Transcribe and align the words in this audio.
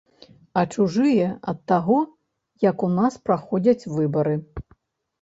А 0.61 0.63
чужыя 0.75 1.27
ад 1.53 1.59
таго, 1.73 1.99
як 2.69 2.89
у 2.91 2.93
нас 2.97 3.23
праходзяць 3.31 3.89
выбары. 3.97 4.35